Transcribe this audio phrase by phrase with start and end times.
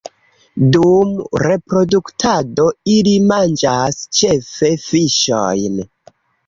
[0.75, 1.11] Dum
[1.43, 5.81] reproduktado ili manĝas ĉefe fiŝojn.